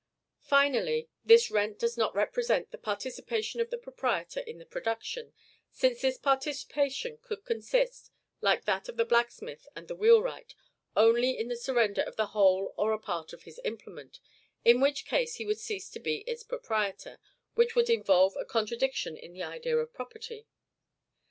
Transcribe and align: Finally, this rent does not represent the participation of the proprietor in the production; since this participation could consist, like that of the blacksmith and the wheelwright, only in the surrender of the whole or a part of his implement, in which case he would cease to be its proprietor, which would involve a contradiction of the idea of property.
Finally, 0.47 1.09
this 1.23 1.51
rent 1.51 1.77
does 1.77 1.95
not 1.95 2.15
represent 2.15 2.71
the 2.71 2.77
participation 2.79 3.61
of 3.61 3.69
the 3.69 3.77
proprietor 3.77 4.39
in 4.39 4.57
the 4.57 4.65
production; 4.65 5.31
since 5.71 6.01
this 6.01 6.17
participation 6.17 7.19
could 7.21 7.45
consist, 7.45 8.09
like 8.41 8.65
that 8.65 8.89
of 8.89 8.97
the 8.97 9.05
blacksmith 9.05 9.67
and 9.75 9.87
the 9.87 9.93
wheelwright, 9.93 10.55
only 10.97 11.37
in 11.37 11.49
the 11.49 11.55
surrender 11.55 12.01
of 12.01 12.15
the 12.15 12.25
whole 12.33 12.73
or 12.77 12.91
a 12.93 12.97
part 12.99 13.31
of 13.31 13.43
his 13.43 13.61
implement, 13.63 14.19
in 14.65 14.81
which 14.81 15.05
case 15.05 15.35
he 15.35 15.45
would 15.45 15.59
cease 15.59 15.87
to 15.91 15.99
be 15.99 16.21
its 16.21 16.41
proprietor, 16.41 17.19
which 17.53 17.75
would 17.75 17.87
involve 17.87 18.33
a 18.37 18.43
contradiction 18.43 19.15
of 19.23 19.33
the 19.33 19.43
idea 19.43 19.77
of 19.77 19.93
property. 19.93 20.47